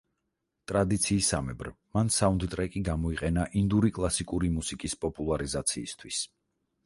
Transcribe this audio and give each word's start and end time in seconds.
ტრადიციისამებრ, 0.69 1.69
მან 1.97 2.09
საუნდტრეკი 2.15 2.81
გამოიყენა 2.87 3.45
ინდური 3.61 3.93
კლასიკური 3.99 4.51
მუსიკის 4.57 4.95
პოპულარიზაციისთვის. 5.05 6.23